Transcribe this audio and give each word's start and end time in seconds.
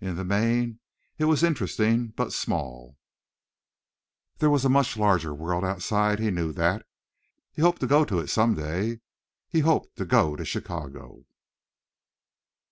In 0.00 0.14
the 0.14 0.22
main 0.24 0.78
it 1.18 1.24
was 1.24 1.42
interesting 1.42 2.12
but 2.16 2.32
small; 2.32 2.96
there 4.36 4.48
was 4.48 4.64
a 4.64 4.68
much 4.68 4.96
larger 4.96 5.34
world 5.34 5.64
outside, 5.64 6.20
he 6.20 6.30
knew 6.30 6.52
that. 6.52 6.86
He 7.52 7.62
hoped 7.62 7.80
to 7.80 7.88
go 7.88 8.04
to 8.04 8.20
it 8.20 8.28
some 8.28 8.54
day; 8.54 9.00
he 9.48 9.58
hoped 9.58 9.96
to 9.96 10.04
go 10.04 10.36
to 10.36 10.44
Chicago. 10.44 11.24